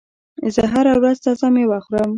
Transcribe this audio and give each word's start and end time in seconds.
زه 0.55 0.63
هره 0.73 0.93
ورځ 0.99 1.17
تازه 1.25 1.47
مېوه 1.53 1.79
خورم. 1.85 2.09